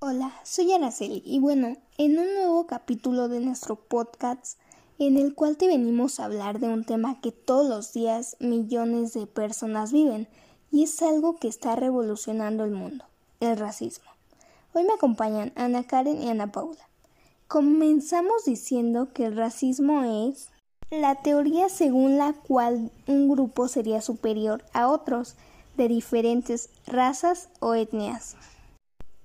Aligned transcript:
Hola, 0.00 0.32
soy 0.44 0.72
Araceli 0.72 1.24
y 1.24 1.40
bueno, 1.40 1.76
en 1.96 2.20
un 2.20 2.32
nuevo 2.32 2.68
capítulo 2.68 3.26
de 3.26 3.40
nuestro 3.40 3.74
podcast 3.74 4.56
en 5.00 5.16
el 5.16 5.34
cual 5.34 5.56
te 5.56 5.66
venimos 5.66 6.20
a 6.20 6.26
hablar 6.26 6.60
de 6.60 6.68
un 6.68 6.84
tema 6.84 7.20
que 7.20 7.32
todos 7.32 7.68
los 7.68 7.92
días 7.94 8.36
millones 8.38 9.12
de 9.12 9.26
personas 9.26 9.92
viven 9.92 10.28
y 10.70 10.84
es 10.84 11.02
algo 11.02 11.34
que 11.40 11.48
está 11.48 11.74
revolucionando 11.74 12.62
el 12.62 12.70
mundo, 12.70 13.06
el 13.40 13.56
racismo. 13.56 14.08
Hoy 14.72 14.84
me 14.84 14.92
acompañan 14.92 15.52
Ana 15.56 15.82
Karen 15.82 16.22
y 16.22 16.28
Ana 16.28 16.52
Paula. 16.52 16.88
Comenzamos 17.48 18.44
diciendo 18.44 19.12
que 19.12 19.24
el 19.24 19.36
racismo 19.36 20.04
es 20.28 20.50
la 20.92 21.16
teoría 21.16 21.68
según 21.68 22.18
la 22.18 22.34
cual 22.34 22.92
un 23.08 23.28
grupo 23.28 23.66
sería 23.66 24.00
superior 24.00 24.64
a 24.72 24.86
otros 24.86 25.34
de 25.76 25.88
diferentes 25.88 26.70
razas 26.86 27.48
o 27.58 27.74
etnias. 27.74 28.36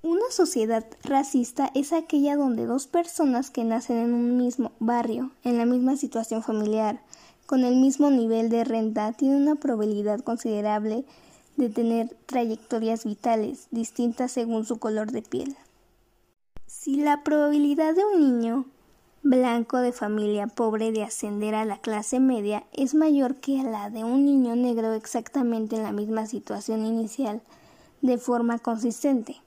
Una 0.05 0.29
sociedad 0.31 0.85
racista 1.05 1.71
es 1.73 1.93
aquella 1.93 2.36
donde 2.36 2.65
dos 2.65 2.87
personas 2.87 3.50
que 3.50 3.64
nacen 3.64 3.96
en 3.96 4.14
un 4.14 4.36
mismo 4.37 4.73
barrio, 4.79 5.32
en 5.45 5.57
la 5.57 5.65
misma 5.65 5.95
situación 5.95 6.43
familiar, 6.43 7.00
con 7.45 7.64
el 7.64 7.78
mismo 7.78 8.11
nivel 8.11 8.50
de 8.50 8.65
renta, 8.65 9.14
tienen 9.14 9.43
una 9.43 9.55
probabilidad 9.55 10.19
considerable 10.19 11.05
de 11.55 11.69
tener 11.69 12.09
trayectorias 12.25 13.05
vitales 13.05 13.69
distintas 13.71 14.33
según 14.33 14.65
su 14.65 14.78
color 14.78 15.14
de 15.14 15.21
piel. 15.21 15.55
Si 16.67 16.97
la 16.97 17.23
probabilidad 17.23 17.95
de 17.95 18.04
un 18.04 18.20
niño 18.20 18.65
blanco 19.21 19.78
de 19.78 19.93
familia 19.93 20.47
pobre 20.47 20.92
de 20.92 21.04
ascender 21.04 21.56
a 21.56 21.64
la 21.64 21.78
clase 21.78 22.20
media 22.20 22.65
es 22.73 22.93
mayor 22.93 23.36
que 23.36 23.64
la 23.64 23.89
de 23.89 24.04
un 24.04 24.25
niño 24.25 24.57
negro 24.57 24.92
exactamente 24.95 25.78
en 25.78 25.83
la 25.83 25.93
misma 25.93 26.25
situación 26.25 26.86
inicial 26.86 27.42
de 28.01 28.17
forma 28.17 28.59
consistente. 28.59 29.37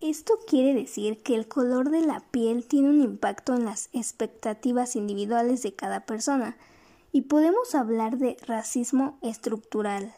Esto 0.00 0.38
quiere 0.46 0.74
decir 0.74 1.22
que 1.24 1.34
el 1.34 1.48
color 1.48 1.90
de 1.90 2.02
la 2.02 2.20
piel 2.30 2.64
tiene 2.64 2.90
un 2.90 3.02
impacto 3.02 3.54
en 3.54 3.64
las 3.64 3.88
expectativas 3.92 4.94
individuales 4.94 5.62
de 5.62 5.74
cada 5.74 6.06
persona 6.06 6.56
y 7.10 7.22
podemos 7.22 7.74
hablar 7.74 8.16
de 8.16 8.36
racismo 8.46 9.18
estructural. 9.22 10.14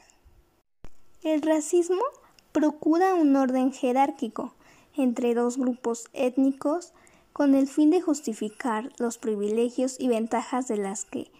El 1.22 1.40
racismo 1.40 2.02
procura 2.52 3.14
un 3.14 3.34
orden 3.36 3.72
jerárquico 3.72 4.54
entre 4.96 5.34
dos 5.34 5.56
grupos 5.56 6.10
étnicos 6.12 6.92
con 7.32 7.54
el 7.54 7.66
fin 7.66 7.88
de 7.88 8.02
justificar 8.02 8.92
los 8.98 9.16
privilegios 9.16 9.98
y 9.98 10.08
ventajas 10.08 10.68
de 10.68 10.76
las 10.76 11.06
que 11.06 11.30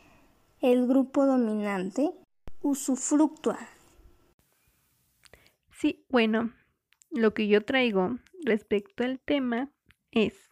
el 0.62 0.86
grupo 0.86 1.26
dominante 1.26 2.10
usufructúa. 2.62 3.58
Sí, 5.72 6.06
bueno, 6.08 6.52
lo 7.10 7.34
que 7.34 7.48
yo 7.48 7.64
traigo 7.64 8.18
respecto 8.44 9.04
al 9.04 9.20
tema 9.20 9.70
es 10.10 10.48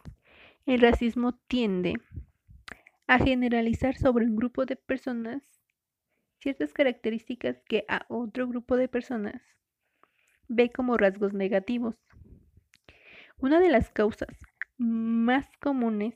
el 0.65 0.81
racismo 0.81 1.33
tiende 1.47 1.95
a 3.07 3.17
generalizar 3.17 3.97
sobre 3.97 4.25
un 4.25 4.35
grupo 4.35 4.65
de 4.65 4.75
personas 4.75 5.43
ciertas 6.39 6.73
características 6.73 7.61
que 7.63 7.85
a 7.87 8.05
otro 8.07 8.47
grupo 8.47 8.77
de 8.77 8.87
personas 8.87 9.41
ve 10.47 10.71
como 10.71 10.97
rasgos 10.97 11.33
negativos. 11.33 11.95
Una 13.37 13.59
de 13.59 13.69
las 13.69 13.89
causas 13.89 14.37
más 14.77 15.47
comunes 15.59 16.15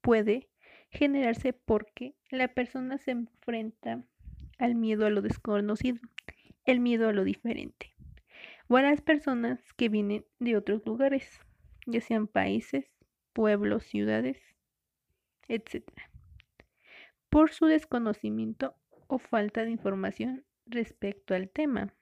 puede 0.00 0.50
generarse 0.90 1.52
porque 1.52 2.14
la 2.30 2.48
persona 2.48 2.98
se 2.98 3.12
enfrenta 3.12 4.04
al 4.58 4.74
miedo 4.74 5.06
a 5.06 5.10
lo 5.10 5.22
desconocido, 5.22 6.00
el 6.64 6.80
miedo 6.80 7.08
a 7.08 7.12
lo 7.12 7.24
diferente 7.24 7.91
o 8.72 8.76
a 8.78 8.82
las 8.82 9.02
personas 9.02 9.60
que 9.74 9.90
vienen 9.90 10.24
de 10.38 10.56
otros 10.56 10.80
lugares, 10.86 11.40
ya 11.86 12.00
sean 12.00 12.26
países, 12.26 12.86
pueblos, 13.34 13.84
ciudades, 13.84 14.38
etc. 15.46 15.84
Por 17.28 17.50
su 17.50 17.66
desconocimiento 17.66 18.74
o 19.08 19.18
falta 19.18 19.64
de 19.64 19.72
información 19.72 20.46
respecto 20.64 21.34
al 21.34 21.50
tema. 21.50 21.92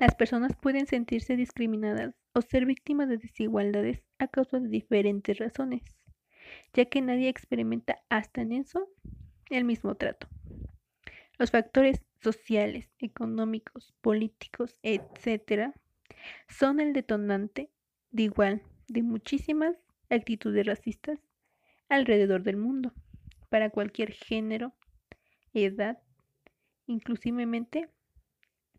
Las 0.00 0.16
personas 0.16 0.56
pueden 0.56 0.86
sentirse 0.86 1.36
discriminadas 1.36 2.16
o 2.32 2.42
ser 2.42 2.66
víctimas 2.66 3.08
de 3.08 3.18
desigualdades 3.18 4.02
a 4.18 4.26
causa 4.26 4.58
de 4.58 4.68
diferentes 4.68 5.38
razones, 5.38 5.82
ya 6.72 6.86
que 6.86 7.00
nadie 7.00 7.28
experimenta 7.28 8.02
hasta 8.08 8.40
en 8.40 8.50
eso 8.50 8.88
el 9.48 9.62
mismo 9.62 9.94
trato. 9.94 10.26
Los 11.38 11.52
factores 11.52 12.02
sociales, 12.24 12.90
económicos, 12.98 13.94
políticos, 14.00 14.76
etc., 14.82 15.72
son 16.48 16.80
el 16.80 16.92
detonante 16.92 17.70
de 18.10 18.24
igual 18.24 18.62
de 18.88 19.02
muchísimas 19.02 19.76
actitudes 20.10 20.66
racistas 20.66 21.20
alrededor 21.88 22.42
del 22.42 22.56
mundo, 22.56 22.92
para 23.50 23.70
cualquier 23.70 24.12
género, 24.12 24.74
edad, 25.52 26.02
inclusivemente 26.86 27.88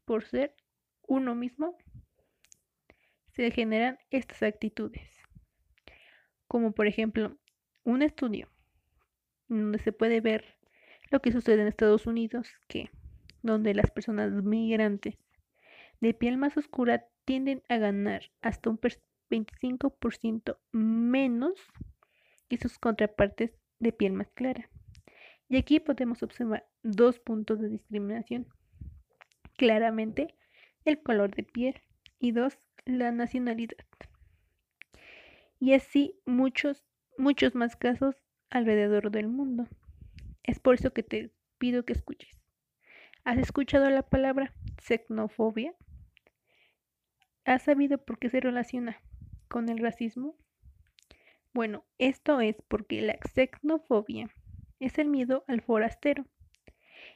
por 0.03 0.25
ser 0.25 0.55
uno 1.07 1.35
mismo, 1.35 1.78
se 3.31 3.51
generan 3.51 3.97
estas 4.11 4.44
actitudes. 4.44 5.09
Como 6.47 6.73
por 6.73 6.88
ejemplo, 6.88 7.38
un 7.84 8.01
estudio 8.01 8.50
donde 9.47 9.79
se 9.79 9.91
puede 9.91 10.22
ver 10.22 10.57
lo 11.11 11.22
que 11.22 11.31
sucede 11.31 11.61
en 11.61 11.67
Estados 11.67 12.07
Unidos, 12.07 12.50
que 12.67 12.89
donde 13.45 13.75
las 13.75 13.91
personas 13.91 14.31
migrantes 14.31 15.17
de 16.01 16.13
piel 16.13 16.38
más 16.38 16.57
oscura 16.57 17.06
tienden 17.25 17.61
a 17.69 17.78
ganar 17.78 18.31
hasta 18.41 18.69
un 18.69 18.79
25% 18.79 20.57
menos 20.72 21.53
que 22.50 22.57
sus 22.57 22.78
contrapartes 22.79 23.51
de 23.79 23.91
piel 23.91 24.13
más 24.13 24.29
clara. 24.34 24.69
Y 25.47 25.57
aquí 25.57 25.79
podemos 25.79 26.23
observar 26.23 26.67
dos 26.81 27.19
puntos 27.19 27.59
de 27.59 27.69
discriminación. 27.69 28.47
Claramente, 29.57 30.35
el 30.84 31.01
color 31.01 31.34
de 31.35 31.44
piel 31.44 31.81
y 32.19 32.31
dos, 32.31 32.57
la 32.85 33.11
nacionalidad. 33.11 33.85
Y 35.59 35.73
así 35.73 36.19
muchos, 36.25 36.84
muchos 37.17 37.53
más 37.55 37.75
casos 37.75 38.16
alrededor 38.50 39.11
del 39.11 39.28
mundo. 39.28 39.67
Es 40.44 40.59
por 40.59 40.75
eso 40.75 40.94
que 40.94 41.03
te 41.03 41.31
pido 41.57 41.85
que 41.85 41.94
escuches. 41.94 42.44
¿Has 43.25 43.40
escuchado 43.40 43.90
la 43.90 44.03
palabra 44.03 44.53
xenofobia? 44.78 45.74
¿Has 47.44 47.63
sabido 47.63 47.97
por 47.97 48.19
qué 48.19 48.30
se 48.30 48.40
relaciona 48.40 49.02
con 49.47 49.68
el 49.68 49.80
racismo? 49.80 50.36
Bueno, 51.52 51.85
esto 51.97 52.40
es 52.40 52.56
porque 52.68 53.02
la 53.02 53.18
xenofobia 53.34 54.30
es 54.80 55.00
el 55.00 55.08
miedo 55.08 55.44
al 55.47 55.62
forastero. 55.62 56.28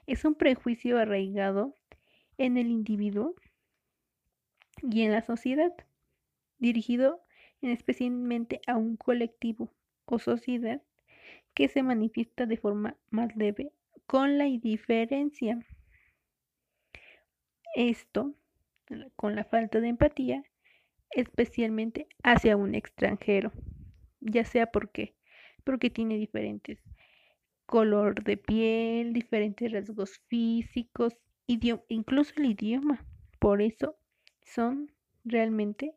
Es 0.08 0.25
un 0.25 0.34
prejuicio 0.34 0.98
arraigado 0.98 1.75
en 2.40 2.58
el 2.58 2.72
individuo 2.72 3.36
y 4.81 5.03
en 5.03 5.12
la 5.12 5.22
sociedad, 5.22 5.74
dirigido 6.58 7.22
en 7.62 7.69
especialmente 7.69 8.62
a 8.66 8.78
un 8.78 8.98
colectivo 8.98 9.72
o 10.06 10.18
sociedad 10.18 10.81
que 11.53 11.68
se 11.68 11.84
manifiesta 11.84 12.48
de 12.48 12.58
forma 12.58 12.98
más 13.12 13.36
leve 13.36 13.72
con 14.08 14.40
la 14.40 14.48
indiferencia 14.48 15.64
esto, 17.75 18.34
con 19.16 19.35
la 19.35 19.44
falta 19.44 19.80
de 19.80 19.90
empatía, 19.90 20.44
especialmente 21.12 22.07
hacia 22.24 22.57
un 22.57 22.75
extranjero, 22.75 23.52
ya 24.19 24.46
sea 24.46 24.72
porque 24.72 25.16
porque 25.63 25.90
tiene 25.90 26.18
diferentes 26.18 26.80
color 27.69 28.24
de 28.24 28.35
piel, 28.35 29.13
diferentes 29.13 29.72
rasgos 29.72 30.19
físicos, 30.28 31.13
incluso 31.46 32.34
el 32.38 32.46
idioma. 32.47 33.06
Por 33.38 33.62
eso 33.62 33.96
son 34.41 34.91
realmente 35.24 35.94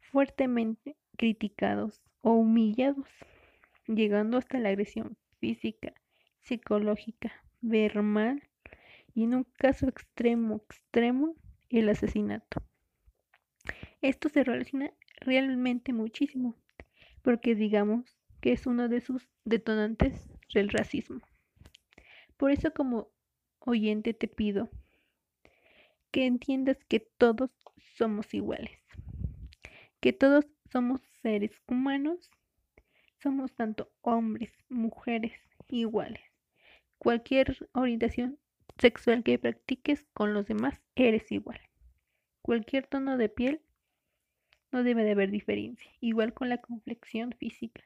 fuertemente 0.00 0.96
criticados 1.18 2.02
o 2.22 2.32
humillados, 2.32 3.06
llegando 3.86 4.38
hasta 4.38 4.58
la 4.58 4.70
agresión 4.70 5.18
física, 5.40 5.92
psicológica, 6.40 7.32
verbal 7.60 8.42
y 9.14 9.24
en 9.24 9.34
un 9.34 9.44
caso 9.44 9.88
extremo, 9.88 10.56
extremo, 10.56 11.34
el 11.70 11.88
asesinato. 11.88 12.62
Esto 14.02 14.28
se 14.28 14.44
relaciona 14.44 14.92
realmente 15.20 15.92
muchísimo, 15.92 16.56
porque 17.22 17.54
digamos 17.54 18.18
que 18.40 18.52
es 18.52 18.66
uno 18.66 18.88
de 18.88 19.00
sus 19.00 19.30
detonantes 19.44 20.28
del 20.52 20.68
racismo. 20.68 21.20
Por 22.36 22.50
eso 22.50 22.72
como 22.74 23.08
oyente 23.60 24.12
te 24.12 24.28
pido 24.28 24.68
que 26.10 26.26
entiendas 26.26 26.84
que 26.84 27.00
todos 27.00 27.50
somos 27.96 28.34
iguales, 28.34 28.78
que 30.00 30.12
todos 30.12 30.46
somos 30.70 31.00
seres 31.22 31.52
humanos, 31.66 32.30
somos 33.22 33.54
tanto 33.54 33.90
hombres, 34.02 34.52
mujeres, 34.68 35.32
iguales. 35.68 36.20
Cualquier 36.98 37.56
orientación 37.72 38.38
sexual 38.78 39.22
que 39.22 39.38
practiques 39.38 40.06
con 40.12 40.34
los 40.34 40.46
demás, 40.46 40.80
eres 40.94 41.30
igual. 41.32 41.60
Cualquier 42.42 42.86
tono 42.86 43.16
de 43.16 43.28
piel 43.28 43.60
No 44.70 44.82
debe 44.82 45.04
de 45.04 45.12
haber 45.12 45.30
diferencia. 45.30 45.90
Igual 46.00 46.34
con 46.34 46.48
la 46.48 46.58
complexión 46.58 47.32
física. 47.32 47.82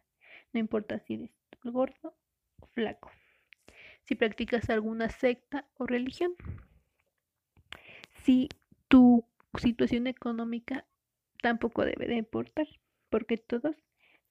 No 0.52 0.61
importa 0.61 0.99
si 1.00 1.14
eres 1.14 1.31
gordo 1.62 2.17
o 2.61 2.67
flaco. 2.69 3.11
Si 4.05 4.14
practicas 4.14 4.70
alguna 4.70 5.11
secta 5.11 5.69
o 5.76 5.87
religión. 5.87 6.35
Si 8.25 8.49
tu 8.88 9.26
situación 9.58 10.06
económica 10.06 10.87
tampoco 11.43 11.84
debe 11.84 12.06
de 12.06 12.17
importar, 12.17 12.67
porque 13.11 13.37
todos 13.37 13.76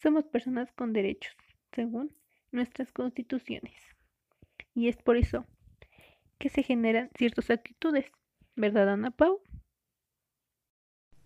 somos 0.01 0.25
personas 0.25 0.71
con 0.74 0.94
derechos, 0.94 1.36
según 1.71 2.15
nuestras 2.51 2.92
constituciones. 2.92 3.74
Y 4.74 4.88
es 4.89 4.98
por 4.98 5.18
eso 5.18 5.45
que 6.38 6.50
se 6.50 6.63
generan 6.63 7.10
ciertas 7.18 7.50
actitudes, 7.50 8.06
¿verdad, 8.56 8.89
Ana 8.89 9.12
Pau? 9.12 9.42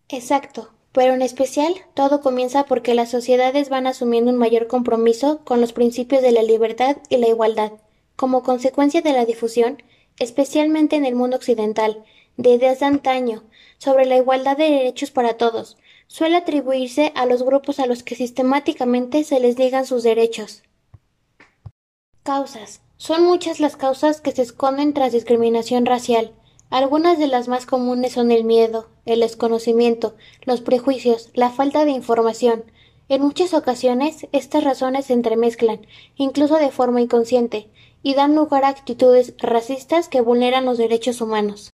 Exacto, 0.10 0.74
pero 0.92 1.13
en 1.13 1.22
especial 1.22 1.74
todo 1.94 2.22
comienza 2.22 2.66
porque 2.66 2.94
las 2.94 3.10
sociedades 3.10 3.69
van 3.69 3.88
asumiendo 3.88 4.31
un 4.31 4.38
mayor 4.38 4.68
compromiso 4.68 5.44
con 5.46 5.62
los 5.62 5.74
principios 5.74 6.22
de 6.22 6.31
la 6.31 6.44
libertad 6.44 6.98
y 7.10 7.18
la 7.18 7.28
igualdad, 7.28 7.74
como 8.16 8.44
consecuencia 8.44 9.02
de 9.02 9.13
la 9.13 9.25
difusión, 9.25 9.81
especialmente 10.19 10.96
en 10.96 11.06
el 11.06 11.16
mundo 11.16 11.38
occidental, 11.38 12.04
de 12.38 12.52
ideas 12.52 12.80
de 12.80 12.86
antaño 12.88 13.44
sobre 13.78 14.06
la 14.06 14.18
igualdad 14.18 14.58
de 14.58 14.69
derechos 14.69 15.12
para 15.12 15.38
todos, 15.38 15.78
suele 16.08 16.36
atribuirse 16.36 17.13
a 17.16 17.25
los 17.25 17.44
grupos 17.44 17.80
a 17.80 17.86
los 17.86 18.04
que 18.04 18.16
sistemáticamente 18.16 19.24
se 19.24 19.40
les 19.40 19.58
niegan 19.58 19.86
sus 19.86 20.04
derechos. 20.04 20.63
Causas. 22.24 22.81
Son 23.01 23.25
muchas 23.25 23.59
las 23.59 23.77
causas 23.77 24.21
que 24.21 24.31
se 24.31 24.44
esconden 24.44 24.94
tras 24.94 25.12
discriminación 25.12 25.88
racial. 25.88 26.36
Algunas 26.69 27.18
de 27.18 27.25
las 27.25 27.48
más 27.48 27.65
comunes 27.65 28.12
son 28.12 28.30
el 28.30 28.44
miedo, 28.44 28.89
el 29.07 29.21
desconocimiento, 29.21 30.15
los 30.44 30.62
prejuicios, 30.62 31.31
la 31.33 31.50
falta 31.50 31.83
de 31.83 31.89
información. 31.89 32.63
En 33.09 33.24
muchas 33.24 33.56
ocasiones 33.56 34.27
estas 34.33 34.63
razones 34.63 35.07
se 35.07 35.13
entremezclan, 35.13 35.88
incluso 36.15 36.57
de 36.57 36.69
forma 36.69 37.01
inconsciente, 37.01 37.71
y 38.03 38.13
dan 38.13 38.36
lugar 38.36 38.65
a 38.65 38.68
actitudes 38.68 39.33
racistas 39.39 40.07
que 40.07 40.21
vulneran 40.21 40.65
los 40.65 40.77
derechos 40.77 41.21
humanos. 41.21 41.71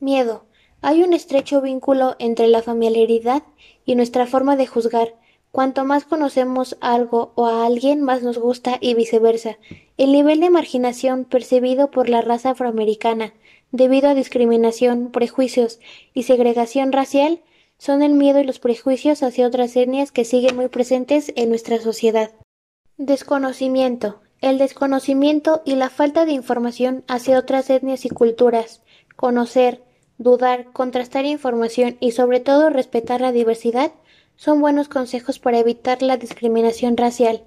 Miedo. 0.00 0.46
Hay 0.80 1.02
un 1.02 1.12
estrecho 1.12 1.60
vínculo 1.60 2.16
entre 2.18 2.48
la 2.48 2.62
familiaridad 2.62 3.42
y 3.84 3.96
nuestra 3.96 4.26
forma 4.26 4.56
de 4.56 4.66
juzgar. 4.66 5.14
Cuanto 5.54 5.84
más 5.84 6.04
conocemos 6.04 6.76
algo 6.80 7.30
o 7.36 7.46
a 7.46 7.64
alguien, 7.64 8.02
más 8.02 8.24
nos 8.24 8.38
gusta 8.38 8.76
y 8.80 8.94
viceversa. 8.94 9.56
El 9.96 10.10
nivel 10.10 10.40
de 10.40 10.50
marginación 10.50 11.24
percibido 11.24 11.92
por 11.92 12.08
la 12.08 12.22
raza 12.22 12.50
afroamericana, 12.50 13.34
debido 13.70 14.08
a 14.08 14.16
discriminación, 14.16 15.12
prejuicios 15.12 15.78
y 16.12 16.24
segregación 16.24 16.90
racial, 16.90 17.40
son 17.78 18.02
el 18.02 18.14
miedo 18.14 18.40
y 18.40 18.44
los 18.44 18.58
prejuicios 18.58 19.22
hacia 19.22 19.46
otras 19.46 19.76
etnias 19.76 20.10
que 20.10 20.24
siguen 20.24 20.56
muy 20.56 20.66
presentes 20.66 21.32
en 21.36 21.50
nuestra 21.50 21.80
sociedad. 21.80 22.32
Desconocimiento. 22.96 24.22
El 24.40 24.58
desconocimiento 24.58 25.62
y 25.64 25.76
la 25.76 25.88
falta 25.88 26.24
de 26.24 26.32
información 26.32 27.04
hacia 27.06 27.38
otras 27.38 27.70
etnias 27.70 28.04
y 28.06 28.08
culturas. 28.08 28.82
Conocer, 29.14 29.84
dudar, 30.18 30.72
contrastar 30.72 31.26
información 31.26 31.96
y 32.00 32.10
sobre 32.10 32.40
todo 32.40 32.70
respetar 32.70 33.20
la 33.20 33.30
diversidad 33.30 33.92
son 34.36 34.60
buenos 34.60 34.88
consejos 34.88 35.38
para 35.38 35.58
evitar 35.58 36.02
la 36.02 36.16
discriminación 36.16 36.96
racial. 36.96 37.42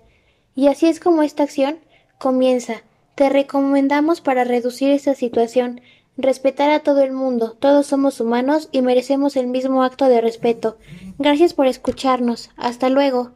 Y 0.56 0.68
así 0.68 0.88
es 0.88 1.00
como 1.00 1.24
esta 1.24 1.44
acción 1.44 1.80
comienza. 2.18 2.84
Te 3.16 3.30
recomendamos 3.30 4.22
para 4.22 4.44
reducir 4.44 4.92
esta 4.92 5.16
situación 5.16 5.82
respetar 6.18 6.72
a 6.72 6.80
todo 6.80 7.04
el 7.04 7.12
mundo, 7.12 7.56
todos 7.60 7.86
somos 7.86 8.20
humanos 8.20 8.70
y 8.72 8.82
merecemos 8.82 9.36
el 9.36 9.48
mismo 9.48 9.84
acto 9.84 10.06
de 10.06 10.20
respeto. 10.20 10.78
Gracias 11.20 11.54
por 11.54 11.68
escucharnos. 11.68 12.50
Hasta 12.58 12.90
luego. 12.90 13.26